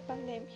[0.00, 0.48] la pandemia.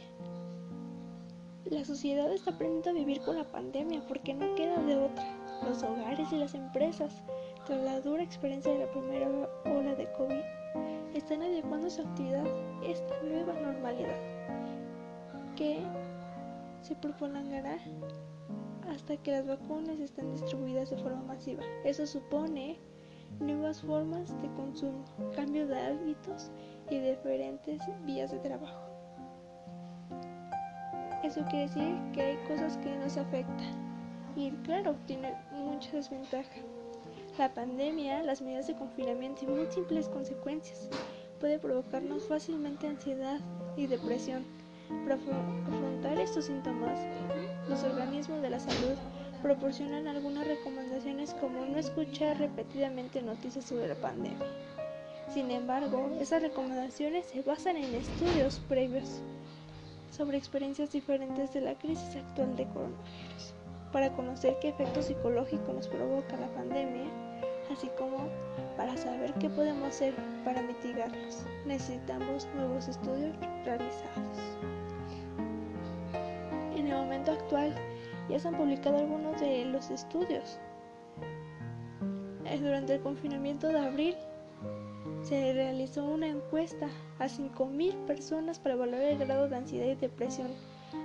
[1.67, 5.25] La sociedad está aprendiendo a vivir con la pandemia porque no queda de otra.
[5.67, 7.23] Los hogares y las empresas,
[7.67, 9.29] tras la dura experiencia de la primera
[9.65, 14.17] ola de COVID, están adecuando su actividad a esta nueva normalidad
[15.57, 15.81] que
[16.83, 17.79] se prolongará
[18.91, 21.63] hasta que las vacunas estén distribuidas de forma masiva.
[21.85, 22.79] Eso supone
[23.41, 25.05] nuevas formas de consumo,
[25.35, 26.51] cambio de hábitos
[26.91, 28.84] y diferentes vías de trabajo.
[31.25, 33.85] Eso quiere decir que hay cosas que nos afectan
[34.37, 36.51] y claro, tiene mucha desventaja.
[37.39, 40.91] La pandemia, las medidas de confinamiento y múltiples consecuencias
[41.41, 43.41] puede provocarnos fácilmente ansiedad
[43.75, 44.45] y depresión.
[45.05, 47.01] Para afrontar estos síntomas,
[47.69, 48.97] los organismos de la salud
[49.41, 54.47] proporcionan algunas recomendaciones como no escuchar repetidamente noticias sobre la pandemia.
[55.33, 59.23] Sin embargo, esas recomendaciones se basan en estudios previos
[60.15, 63.55] sobre experiencias diferentes de la crisis actual de coronavirus,
[63.93, 67.11] para conocer qué efectos psicológicos nos provoca la pandemia,
[67.73, 68.29] así como
[68.77, 71.45] para saber qué podemos hacer para mitigarlos.
[71.67, 74.39] Necesitamos nuevos estudios realizados.
[76.77, 77.75] En el momento actual,
[78.29, 80.61] ya se han publicado algunos de los estudios.
[82.45, 84.17] Eh, durante el confinamiento de abril
[85.25, 86.87] se realizó una encuesta
[87.19, 90.49] a 5.000 personas para evaluar el grado de ansiedad y depresión,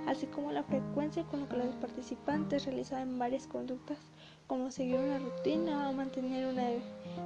[0.06, 3.96] así como la frecuencia con la que los participantes realizaban varias conductas,
[4.46, 6.68] como seguir una rutina o mantener una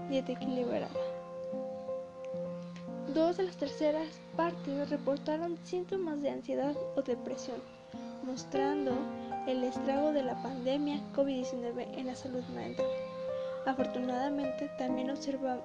[0.09, 0.89] dieta equilibrada.
[3.13, 7.59] Dos de las terceras partes reportaron síntomas de ansiedad o depresión,
[8.25, 8.93] mostrando
[9.49, 12.87] el estrago de la pandemia COVID-19 en la salud mental.
[13.67, 15.65] Afortunadamente, también observamos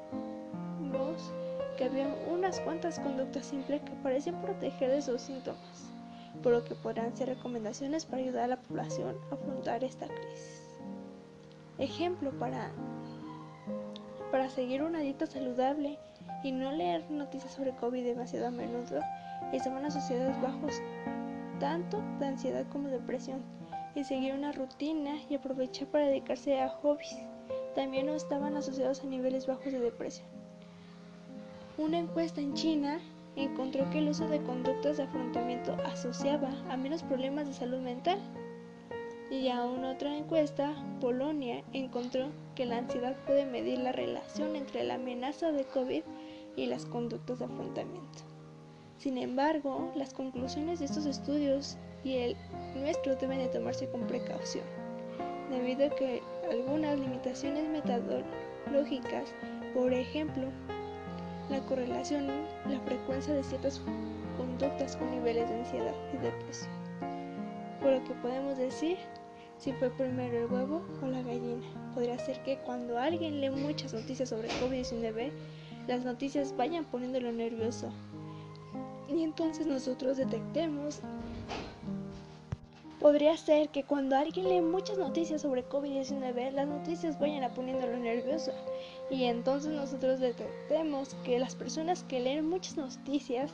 [1.77, 5.89] que había unas cuantas conductas simples que parecen proteger de esos síntomas,
[6.43, 10.63] por lo que podrán ser recomendaciones para ayudar a la población a afrontar esta crisis.
[11.77, 12.71] Ejemplo para,
[14.31, 15.97] para seguir una dieta saludable
[16.43, 18.99] y no leer noticias sobre COVID demasiado a menudo
[19.53, 20.81] estaban asociados bajos
[21.59, 23.41] tanto de ansiedad como depresión
[23.95, 27.17] y seguir una rutina y aprovechar para dedicarse a hobbies.
[27.75, 30.38] También no estaban asociados a niveles bajos de depresión.
[31.79, 32.99] Una encuesta en China
[33.37, 38.19] encontró que el uso de conductas de afrontamiento asociaba a menos problemas de salud mental.
[39.31, 44.95] Y aún otra encuesta, Polonia, encontró que la ansiedad puede medir la relación entre la
[44.95, 46.03] amenaza de COVID
[46.57, 48.25] y las conductas de afrontamiento.
[48.97, 52.35] Sin embargo, las conclusiones de estos estudios y el
[52.75, 54.65] nuestro deben de tomarse con precaución,
[55.49, 59.33] debido a que algunas limitaciones metodológicas,
[59.73, 60.49] por ejemplo,
[61.49, 62.27] la correlación,
[62.67, 63.81] la frecuencia de ciertas
[64.37, 66.71] conductas con niveles de ansiedad y depresión.
[67.81, 68.97] Por lo que podemos decir
[69.57, 71.67] si fue primero el huevo o la gallina.
[71.93, 75.31] Podría ser que cuando alguien lee muchas noticias sobre COVID-19,
[75.87, 77.91] las noticias vayan poniéndolo nervioso.
[79.09, 81.01] Y entonces nosotros detectemos
[82.99, 87.95] Podría ser que cuando alguien lee muchas noticias sobre COVID-19, las noticias vayan a poniéndolo
[87.95, 88.51] nervioso.
[89.09, 93.51] Y entonces nosotros detectemos que las personas que leen muchas noticias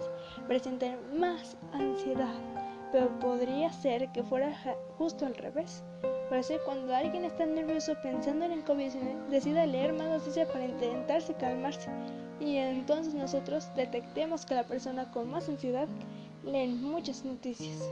[0.47, 2.33] presenten más ansiedad.
[2.91, 4.51] Pero podría ser que fuera
[4.97, 5.83] justo al revés.
[6.27, 10.65] Por eso cuando alguien está nervioso pensando en el COVID-19, decida leer más noticias para
[10.65, 11.91] intentarse calmarse.
[12.39, 15.87] Y entonces nosotros detectemos que la persona con más ansiedad
[16.43, 17.87] lee muchas noticias.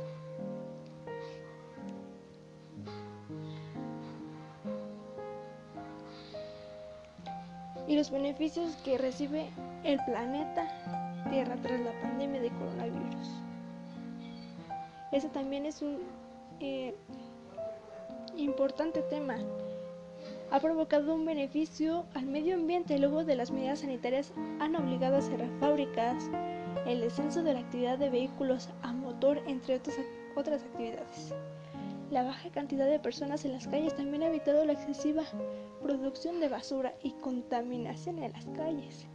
[7.93, 9.51] Y los beneficios que recibe
[9.83, 10.67] el planeta
[11.29, 13.29] Tierra tras la pandemia de coronavirus.
[15.11, 15.99] Ese también es un
[16.59, 16.95] eh,
[18.35, 19.37] importante tema.
[20.49, 25.21] Ha provocado un beneficio al medio ambiente luego de las medidas sanitarias han obligado a
[25.21, 26.31] cerrar fábricas,
[26.87, 29.97] el descenso de la actividad de vehículos a motor, entre otras,
[30.35, 31.31] otras actividades.
[32.13, 35.23] La baja cantidad de personas en las calles también ha evitado la excesiva
[35.81, 39.07] producción de basura y contaminación en las calles.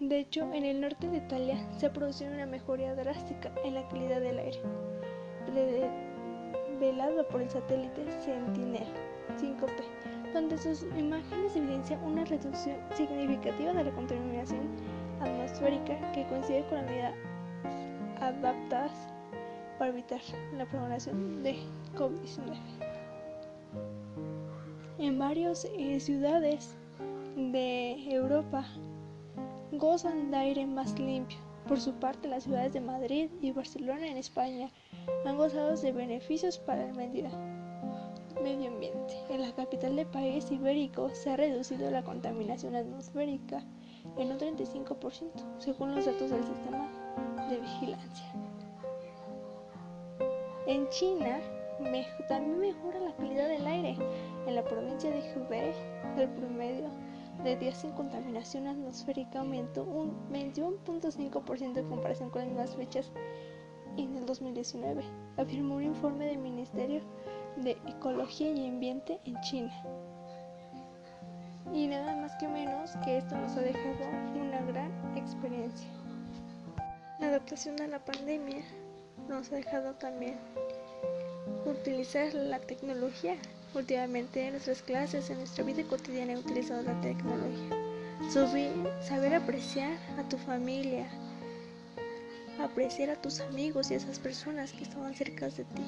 [0.00, 3.86] De hecho, en el norte de Italia se ha producido una mejoría drástica en la
[3.86, 4.60] calidad del aire,
[6.80, 14.68] revelado por el satélite Sentinel-5P, donde sus imágenes evidencian una reducción significativa de la contaminación
[15.20, 17.14] atmosférica que coincide con la medida
[18.20, 19.14] adaptadas
[19.78, 20.20] para evitar
[20.56, 21.56] la propagación de
[21.96, 22.56] COVID-19.
[24.98, 26.76] En varias eh, ciudades
[27.36, 28.66] de Europa
[29.72, 31.38] gozan de aire más limpio,
[31.68, 34.70] Por su parte, las ciudades de Madrid y Barcelona en España
[35.26, 37.28] han gozado de beneficios para el medio
[38.68, 39.14] ambiente.
[39.28, 43.62] En la capital del país ibérico se ha reducido la contaminación atmosférica
[44.16, 46.88] en un 35%, según los datos del sistema
[47.50, 48.47] de vigilancia.
[50.68, 51.40] En China
[52.28, 53.96] también mejora la calidad del aire.
[54.46, 55.72] En la provincia de Hubei,
[56.18, 56.90] el promedio
[57.42, 63.10] de días sin contaminación atmosférica aumentó un 21.5% en comparación con las mismas fechas
[63.96, 65.02] en el 2019,
[65.38, 67.00] afirmó un informe del Ministerio
[67.56, 69.72] de Ecología y Ambiente en China.
[71.72, 74.04] Y nada más que menos que esto nos ha dejado
[74.38, 75.88] una gran experiencia.
[77.20, 78.62] La adaptación a la pandemia
[79.28, 80.36] nos ha dejado también
[81.66, 83.36] utilizar la tecnología.
[83.74, 87.76] Últimamente en nuestras clases, en nuestra vida cotidiana he utilizado la tecnología.
[88.30, 88.72] Subir,
[89.02, 91.08] saber apreciar a tu familia,
[92.60, 95.82] apreciar a tus amigos y a esas personas que estaban cerca de ti.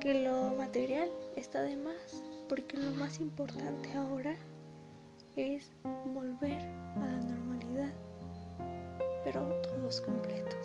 [0.00, 4.36] Que lo material está de más, porque lo más importante ahora
[5.36, 5.70] es
[6.06, 6.60] volver
[6.96, 7.92] a la normalidad,
[9.24, 10.57] pero todos completos.